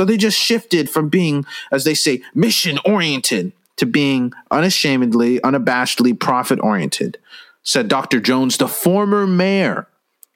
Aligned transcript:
So 0.00 0.06
they 0.06 0.16
just 0.16 0.38
shifted 0.38 0.88
from 0.88 1.10
being, 1.10 1.44
as 1.70 1.84
they 1.84 1.92
say, 1.92 2.22
mission 2.34 2.78
oriented 2.86 3.52
to 3.76 3.84
being 3.84 4.32
unashamedly, 4.50 5.40
unabashedly 5.40 6.18
profit 6.18 6.58
oriented, 6.62 7.18
said 7.64 7.88
Dr. 7.88 8.18
Jones, 8.18 8.56
the 8.56 8.66
former 8.66 9.26
mayor 9.26 9.88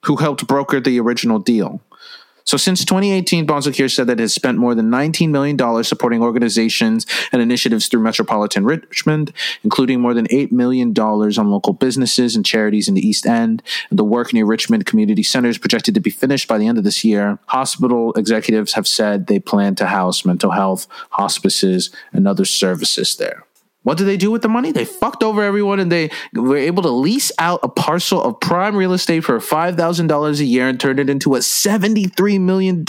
who 0.05 0.17
helped 0.17 0.47
broker 0.47 0.81
the 0.81 1.01
original 1.01 1.39
deal. 1.39 1.81
So 2.45 2.59
since 2.59 2.85
2018, 2.85 3.47
Bon 3.47 3.63
Secours 3.63 3.95
said 3.95 4.07
that 4.07 4.21
it 4.21 4.25
has 4.25 4.35
spent 4.35 4.59
more 4.59 4.75
than 4.75 4.91
$19 4.91 5.31
million 5.31 5.85
supporting 5.85 6.23
organizations 6.23 7.07
and 7.33 7.41
initiatives 7.41 7.89
through 7.89 8.01
metropolitan 8.01 8.65
Richmond, 8.65 9.33
including 9.63 10.01
more 10.01 10.13
than 10.13 10.27
$8 10.27 10.53
million 10.53 10.97
on 10.99 11.51
local 11.51 11.73
businesses 11.73 12.37
and 12.37 12.45
charities 12.45 12.87
in 12.87 12.95
the 12.95 13.07
East 13.07 13.27
End. 13.27 13.63
The 13.91 14.05
work 14.05 14.33
near 14.35 14.45
Richmond 14.45 14.85
Community 14.85 15.23
Center 15.23 15.49
is 15.49 15.59
projected 15.59 15.95
to 15.95 16.01
be 16.01 16.11
finished 16.11 16.47
by 16.47 16.59
the 16.59 16.67
end 16.67 16.77
of 16.77 16.85
this 16.85 17.03
year. 17.03 17.39
Hospital 17.47 18.13
executives 18.13 18.75
have 18.75 18.87
said 18.87 19.27
they 19.27 19.39
plan 19.39 19.75
to 19.77 19.87
house 19.87 20.25
mental 20.25 20.51
health, 20.51 20.87
hospices, 21.11 21.91
and 22.13 22.29
other 22.29 22.45
services 22.45 23.17
there. 23.17 23.45
What 23.85 23.99
did 23.99 24.05
they 24.05 24.17
do 24.17 24.31
with 24.31 24.43
the 24.43 24.49
money? 24.49 24.73
They 24.73 24.85
fucked 24.85 25.23
over 25.23 25.43
everyone 25.43 25.79
and 25.79 25.93
they 25.93 26.11
were 26.33 26.57
able 26.57 26.83
to 26.83 26.91
lease 26.91 27.31
out 27.39 27.61
a 27.63 27.69
parcel 27.69 28.23
of 28.23 28.41
prime 28.41 28.77
real 28.77 28.95
estate 28.95 29.25
for 29.25 29.39
$5,000 29.39 30.41
a 30.41 30.45
year 30.45 30.69
and 30.69 30.81
turned 30.81 30.99
it 30.99 31.09
into 31.09 31.35
a 31.37 31.39
$73 31.39 32.41
million 32.41 32.85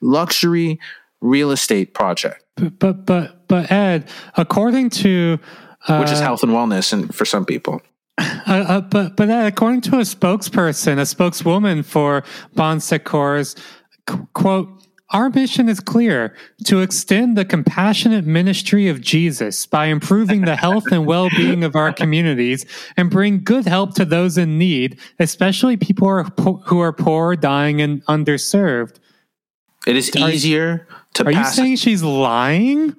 luxury 0.00 0.78
real 1.20 1.50
estate 1.50 1.94
project. 1.94 2.44
But, 2.56 2.78
but, 2.78 3.06
but, 3.06 3.48
but 3.48 3.72
Ed, 3.72 4.08
according 4.36 4.90
to. 4.90 5.38
Uh, 5.88 5.98
Which 5.98 6.12
is 6.12 6.20
health 6.20 6.42
and 6.42 6.52
wellness 6.52 6.92
and 6.92 7.12
for 7.14 7.24
some 7.24 7.46
people. 7.46 7.80
Uh, 8.18 8.42
uh, 8.46 8.80
but 8.82 9.16
but 9.16 9.30
Ed, 9.30 9.46
according 9.46 9.80
to 9.82 9.96
a 9.96 10.02
spokesperson, 10.02 10.98
a 10.98 11.06
spokeswoman 11.06 11.82
for 11.82 12.22
Bon 12.54 12.78
Secours, 12.78 13.56
quote, 14.34 14.68
our 15.10 15.28
mission 15.30 15.68
is 15.68 15.80
clear 15.80 16.34
to 16.66 16.80
extend 16.80 17.36
the 17.36 17.44
compassionate 17.44 18.24
ministry 18.24 18.88
of 18.88 19.00
Jesus 19.00 19.66
by 19.66 19.86
improving 19.86 20.42
the 20.42 20.56
health 20.56 20.84
and 20.92 21.04
well 21.04 21.28
being 21.30 21.64
of 21.64 21.74
our 21.74 21.92
communities 21.92 22.64
and 22.96 23.10
bring 23.10 23.42
good 23.42 23.66
help 23.66 23.94
to 23.96 24.04
those 24.04 24.38
in 24.38 24.56
need, 24.56 25.00
especially 25.18 25.76
people 25.76 26.06
who 26.06 26.14
are, 26.14 26.30
po- 26.30 26.62
who 26.66 26.80
are 26.80 26.92
poor, 26.92 27.34
dying, 27.34 27.80
and 27.80 28.04
underserved. 28.06 28.96
It 29.86 29.96
is 29.96 30.14
easier 30.14 30.86
to 31.14 31.24
Are 31.24 31.32
you 31.32 31.44
saying 31.44 31.76
she's 31.76 32.02
lying? 32.02 32.94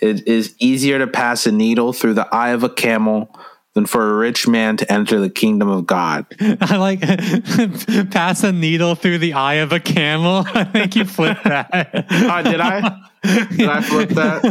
It 0.00 0.26
is 0.26 0.54
easier 0.58 0.98
to 0.98 1.06
pass 1.06 1.46
a 1.46 1.52
needle 1.52 1.92
through 1.92 2.14
the 2.14 2.32
eye 2.34 2.50
of 2.50 2.62
a 2.62 2.68
camel 2.68 3.36
than 3.74 3.86
for 3.86 4.10
a 4.10 4.16
rich 4.16 4.46
man 4.46 4.76
to 4.76 4.90
enter 4.92 5.18
the 5.20 5.28
kingdom 5.28 5.68
of 5.68 5.84
God. 5.86 6.26
I 6.40 6.76
like 6.76 7.00
pass 8.10 8.44
a 8.44 8.52
needle 8.52 8.94
through 8.94 9.18
the 9.18 9.34
eye 9.34 9.54
of 9.54 9.72
a 9.72 9.80
camel. 9.80 10.44
I 10.54 10.64
think 10.64 10.96
you 10.96 11.04
flipped 11.04 11.44
that. 11.44 11.68
uh, 11.72 12.42
did 12.42 12.60
I? 12.60 13.00
Did 13.24 13.68
I 13.68 13.80
flip 13.80 14.10
that? 14.10 14.42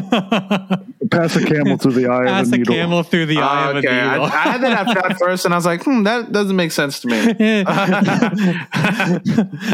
Pass 1.11 1.35
a 1.35 1.45
camel 1.45 1.77
through 1.77 1.91
the 1.91 2.07
eye 2.07 2.25
Pass 2.25 2.47
of 2.47 2.53
a 2.53 2.57
needle. 2.57 2.73
Pass 2.73 2.75
a 2.75 2.81
camel 2.81 3.03
through 3.03 3.25
the 3.27 3.37
uh, 3.37 3.47
eye 3.47 3.69
okay. 3.69 3.77
of 3.77 3.83
a 3.85 4.09
needle. 4.09 4.25
I, 4.25 4.27
I 4.27 4.29
had 4.29 4.61
that 4.61 4.97
at 4.97 5.19
first, 5.19 5.45
and 5.45 5.53
I 5.53 5.57
was 5.57 5.65
like, 5.65 5.83
hmm, 5.83 6.01
that 6.03 6.31
doesn't 6.31 6.55
make 6.55 6.71
sense 6.71 6.99
to 7.01 7.07
me. 7.07 7.35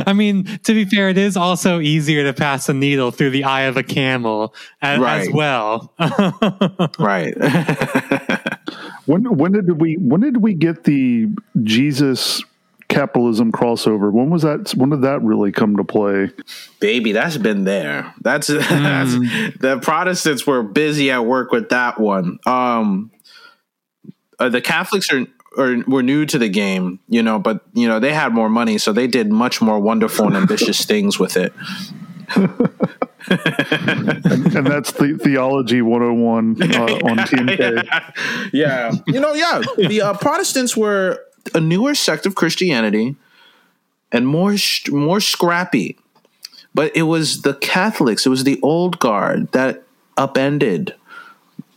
I 0.06 0.14
mean, 0.14 0.44
to 0.64 0.74
be 0.74 0.84
fair, 0.84 1.08
it 1.08 1.18
is 1.18 1.38
also 1.38 1.80
easier 1.80 2.26
to 2.26 2.34
pass 2.34 2.68
a 2.68 2.74
needle 2.74 3.12
through 3.12 3.30
the 3.30 3.46
eye 3.46 3.62
of 3.62 3.78
a 3.78 3.84
camel 3.84 4.54
as, 4.82 5.00
right. 5.00 5.22
as 5.22 5.30
well. 5.32 5.94
right. 7.00 7.36
When 9.10 9.24
when 9.38 9.54
did 9.54 9.82
we 9.82 9.96
when 9.96 10.22
did 10.22 10.38
we 10.38 10.54
get 10.54 10.84
the 10.84 11.30
Jesus 11.64 12.44
capitalism 12.90 13.52
crossover? 13.52 14.12
When 14.12 14.30
was 14.30 14.44
that? 14.44 14.70
When 14.76 14.92
did 14.92 15.02
that 15.02 15.24
really 15.24 15.52
come 15.52 15.78
to 15.78 15.84
play? 15.84 16.30
Baby, 16.80 17.12
that's 17.12 17.38
been 17.38 17.64
there. 17.64 18.14
That's, 18.22 18.52
mm. 18.52 18.60
that's 18.70 19.58
the 19.60 19.80
Protestants 19.82 20.46
were 20.46 20.62
busy 20.62 21.10
at 21.10 21.26
work 21.26 21.52
with 21.52 21.70
that 21.70 22.00
one. 22.00 22.38
Um, 22.46 23.10
uh, 24.38 24.50
the 24.50 24.62
Catholics 24.62 25.12
are 25.12 25.26
or 25.58 25.84
were 25.88 26.04
new 26.04 26.28
to 26.28 26.38
the 26.38 26.50
game, 26.50 27.00
you 27.08 27.24
know, 27.24 27.40
but 27.40 27.62
you 27.74 27.88
know 27.88 28.00
they 28.00 28.14
had 28.14 28.32
more 28.32 28.48
money, 28.48 28.78
so 28.78 28.94
they 28.94 29.08
did 29.08 29.32
much 29.32 29.60
more 29.60 29.80
wonderful 29.80 30.28
and 30.28 30.38
ambitious 30.38 30.86
things 30.86 31.18
with 31.18 31.36
it. 31.36 31.52
And, 32.36 32.60
and, 34.56 34.68
that's 34.68 34.92
the 34.94 35.20
theology 35.22 35.82
101 35.82 36.62
uh, 36.62 36.66
on 37.10 37.18
TNK. 37.18 38.50
yeah. 38.54 38.92
You 39.08 39.20
know, 39.20 39.34
yeah. 39.34 39.62
The 39.78 40.02
uh, 40.02 40.14
Protestants 40.16 40.78
were 40.78 41.20
a 41.54 41.60
newer 41.60 41.96
sect 41.96 42.26
of 42.26 42.36
Christianity 42.36 43.16
and 44.12 44.28
more 44.28 44.56
more 44.90 45.20
scrappy. 45.20 45.98
But 46.74 46.96
it 46.96 47.04
was 47.04 47.42
the 47.42 47.56
Catholics, 47.56 48.26
it 48.26 48.30
was 48.30 48.44
the 48.44 48.60
old 48.62 49.00
guard 49.00 49.52
that 49.52 49.84
upended 50.18 50.94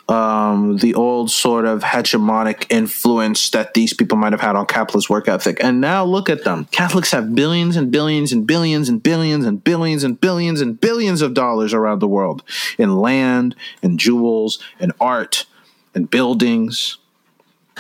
um, 0.09 0.79
the 0.79 0.95
old 0.95 1.31
sort 1.31 1.65
of 1.65 1.83
hegemonic 1.83 2.67
influence 2.71 3.51
that 3.51 3.75
these 3.75 3.95
people 3.95 4.19
might 4.19 4.33
have 4.33 4.41
had 4.41 4.57
on 4.57 4.67
capitalist 4.67 5.09
work 5.09 5.29
ethic. 5.29 5.63
And 5.63 5.81
now 5.81 6.05
look 6.05 6.29
at 6.29 6.45
them. 6.45 6.67
Catholics 6.67 7.13
have 7.13 7.35
billions 7.35 7.77
and 7.77 7.91
billions 7.91 8.33
and 8.33 8.47
billions 8.47 8.89
and 8.89 9.03
billions 9.03 9.45
and 9.45 9.63
billions 9.63 10.05
and 10.05 10.21
billions 10.21 10.61
and 10.61 10.81
billions 10.81 11.23
of 11.23 11.35
dollars 11.35 11.73
around 11.73 12.01
the 12.01 12.09
world 12.09 12.43
in 12.79 12.97
land 12.97 13.55
and 13.83 13.99
jewels 13.99 14.59
and 14.81 14.93
art 15.01 15.47
and 15.95 16.11
buildings 16.11 16.99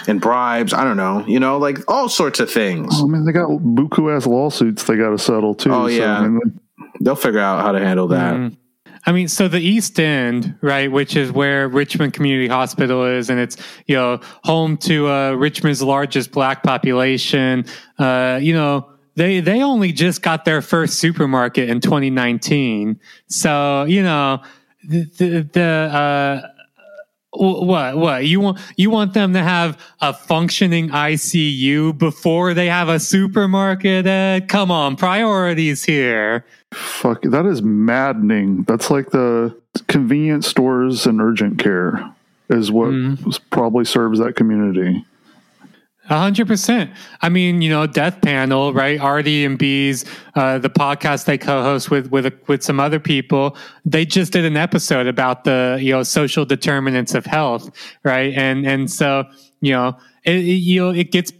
and 0.06 0.20
bribes. 0.20 0.72
I 0.72 0.84
don't 0.84 0.96
know, 0.96 1.24
you 1.26 1.40
know, 1.40 1.58
like 1.58 1.78
all 1.90 2.08
sorts 2.08 2.40
of 2.40 2.50
things. 2.50 3.00
I 3.00 3.04
mean, 3.04 3.24
they 3.24 3.32
got 3.32 3.48
buku 3.48 4.14
ass 4.14 4.26
lawsuits 4.26 4.84
they 4.84 4.96
got 4.96 5.10
to 5.10 5.18
settle 5.18 5.54
too. 5.54 5.72
Oh 5.72 5.86
yeah, 5.86 6.18
so, 6.18 6.24
I 6.24 6.28
mean, 6.28 6.60
they'll 7.00 7.16
figure 7.16 7.40
out 7.40 7.62
how 7.62 7.72
to 7.72 7.80
handle 7.80 8.08
that. 8.08 8.34
Mm-hmm. 8.34 8.54
I 9.04 9.12
mean, 9.12 9.28
so 9.28 9.48
the 9.48 9.60
East 9.60 9.98
End, 9.98 10.56
right, 10.60 10.90
which 10.90 11.16
is 11.16 11.32
where 11.32 11.68
Richmond 11.68 12.12
Community 12.12 12.46
Hospital 12.48 13.04
is, 13.04 13.30
and 13.30 13.40
it's 13.40 13.56
you 13.86 13.96
know 13.96 14.20
home 14.44 14.76
to 14.78 15.08
uh, 15.08 15.32
Richmond's 15.32 15.82
largest 15.82 16.30
black 16.30 16.62
population. 16.62 17.64
Uh, 17.98 18.38
you 18.40 18.52
know, 18.52 18.88
they 19.16 19.40
they 19.40 19.62
only 19.62 19.92
just 19.92 20.22
got 20.22 20.44
their 20.44 20.62
first 20.62 21.00
supermarket 21.00 21.68
in 21.68 21.80
2019, 21.80 23.00
so 23.26 23.84
you 23.84 24.02
know 24.02 24.40
the 24.84 25.04
the. 25.18 25.48
the 25.52 25.62
uh, 25.62 26.48
what 27.34 27.96
what 27.96 28.26
you 28.26 28.40
want 28.40 28.58
you 28.76 28.90
want 28.90 29.14
them 29.14 29.32
to 29.32 29.42
have 29.42 29.80
a 30.02 30.12
functioning 30.12 30.90
ICU 30.90 31.96
before 31.96 32.52
they 32.52 32.66
have 32.66 32.90
a 32.90 33.00
supermarket? 33.00 34.06
Ed? 34.06 34.48
Come 34.48 34.70
on, 34.70 34.96
priorities 34.96 35.82
here. 35.82 36.44
Fuck, 36.72 37.22
that 37.22 37.46
is 37.46 37.62
maddening. 37.62 38.64
That's 38.64 38.90
like 38.90 39.10
the 39.10 39.56
convenience 39.88 40.46
stores 40.46 41.06
and 41.06 41.20
urgent 41.20 41.58
care 41.58 42.14
is 42.48 42.70
what 42.70 42.90
mm. 42.90 43.40
probably 43.50 43.84
serves 43.84 44.18
that 44.18 44.36
community. 44.36 45.04
A 46.10 46.18
hundred 46.18 46.48
percent. 46.48 46.90
I 47.20 47.28
mean, 47.28 47.62
you 47.62 47.70
know, 47.70 47.86
Death 47.86 48.20
Panel, 48.22 48.72
right? 48.72 49.00
Artie 49.00 49.44
and 49.44 49.56
Bees, 49.56 50.04
uh, 50.34 50.58
the 50.58 50.68
podcast 50.68 51.26
they 51.26 51.38
co-host 51.38 51.90
with 51.90 52.10
with 52.10 52.34
with 52.48 52.62
some 52.64 52.80
other 52.80 52.98
people. 52.98 53.56
They 53.84 54.04
just 54.04 54.32
did 54.32 54.44
an 54.44 54.56
episode 54.56 55.06
about 55.06 55.44
the 55.44 55.78
you 55.80 55.92
know 55.92 56.02
social 56.02 56.44
determinants 56.44 57.14
of 57.14 57.24
health, 57.24 57.70
right? 58.02 58.34
And 58.34 58.66
and 58.66 58.90
so 58.90 59.24
you 59.60 59.72
know, 59.72 59.96
it, 60.24 60.36
it 60.36 60.40
you 60.40 60.80
know, 60.80 60.90
it 60.90 61.12
gets 61.12 61.32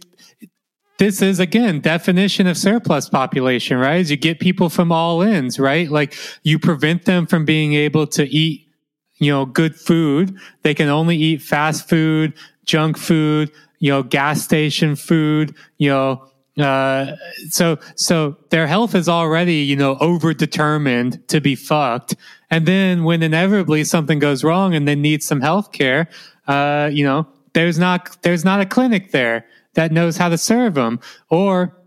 this 1.03 1.21
is 1.21 1.37
again 1.41 1.81
definition 1.81 2.47
of 2.47 2.57
surplus 2.57 3.09
population, 3.09 3.77
right? 3.77 3.99
Is 3.99 4.09
you 4.09 4.15
get 4.15 4.39
people 4.39 4.69
from 4.69 4.89
all 4.89 5.21
ends, 5.21 5.59
right? 5.59 5.91
Like 5.91 6.15
you 6.43 6.57
prevent 6.57 7.03
them 7.03 7.27
from 7.27 7.43
being 7.43 7.73
able 7.73 8.07
to 8.07 8.23
eat, 8.23 8.69
you 9.17 9.29
know, 9.29 9.45
good 9.45 9.75
food. 9.75 10.37
They 10.61 10.73
can 10.73 10.87
only 10.87 11.17
eat 11.17 11.41
fast 11.41 11.89
food, 11.89 12.33
junk 12.63 12.97
food, 12.97 13.51
you 13.79 13.91
know, 13.91 14.01
gas 14.01 14.43
station 14.43 14.95
food, 14.95 15.53
you 15.77 15.89
know, 15.89 16.25
uh, 16.57 17.17
so, 17.49 17.79
so 17.95 18.37
their 18.49 18.65
health 18.65 18.95
is 18.95 19.09
already, 19.09 19.55
you 19.55 19.75
know, 19.75 19.97
over 19.99 20.33
determined 20.33 21.27
to 21.27 21.41
be 21.41 21.55
fucked. 21.55 22.15
And 22.49 22.65
then 22.65 23.03
when 23.03 23.23
inevitably 23.23 23.83
something 23.83 24.19
goes 24.19 24.41
wrong 24.41 24.73
and 24.73 24.87
they 24.87 24.95
need 24.95 25.21
some 25.21 25.41
health 25.41 25.73
care, 25.73 26.07
uh, 26.47 26.89
you 26.93 27.03
know, 27.03 27.27
there's 27.51 27.77
not, 27.77 28.21
there's 28.21 28.45
not 28.45 28.61
a 28.61 28.65
clinic 28.65 29.11
there 29.11 29.45
that 29.73 29.91
knows 29.91 30.17
how 30.17 30.29
to 30.29 30.37
serve 30.37 30.75
them. 30.75 30.99
Or 31.29 31.83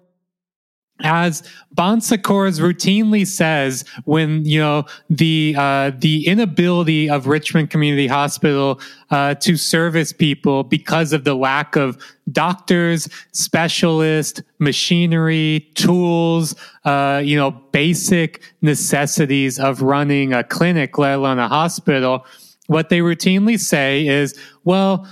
as 1.00 1.42
Bon 1.72 2.00
Secours 2.00 2.58
routinely 2.58 3.26
says, 3.26 3.84
when 4.04 4.44
you 4.46 4.58
know 4.58 4.86
the 5.10 5.54
uh, 5.56 5.92
the 5.98 6.26
inability 6.26 7.10
of 7.10 7.26
Richmond 7.26 7.70
Community 7.70 8.06
Hospital 8.06 8.80
uh, 9.10 9.34
to 9.34 9.56
service 9.56 10.12
people 10.12 10.64
because 10.64 11.12
of 11.12 11.24
the 11.24 11.34
lack 11.34 11.76
of 11.76 12.02
doctors, 12.32 13.08
specialists, 13.32 14.40
machinery, 14.58 15.70
tools, 15.74 16.54
uh, 16.84 17.20
you 17.22 17.36
know, 17.36 17.50
basic 17.50 18.42
necessities 18.62 19.58
of 19.58 19.82
running 19.82 20.32
a 20.32 20.42
clinic, 20.42 20.96
let 20.96 21.16
alone 21.16 21.38
a 21.38 21.48
hospital. 21.48 22.24
What 22.68 22.88
they 22.88 23.00
routinely 23.00 23.60
say 23.60 24.06
is, 24.06 24.34
well 24.64 25.06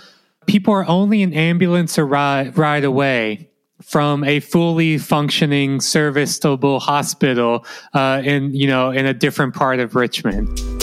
people 0.47 0.73
are 0.75 0.87
only 0.87 1.23
an 1.23 1.33
ambulance 1.33 1.99
ride, 1.99 2.57
ride 2.57 2.85
away 2.85 3.51
from 3.83 4.25
a 4.25 4.41
fully 4.41 4.99
functioning 4.99 5.81
serviceable 5.81 6.81
hospital 6.81 7.67
uh, 7.93 8.23
in 8.25 8.55
you 8.55 8.67
know 8.67 8.91
in 8.91 9.07
a 9.07 9.15
different 9.15 9.55
part 9.55 9.81
of 9.81 9.95
Richmond. 9.95 10.74